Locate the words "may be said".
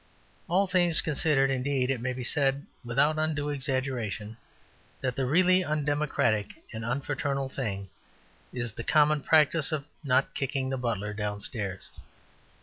2.01-2.65